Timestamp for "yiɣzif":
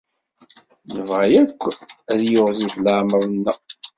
2.29-2.75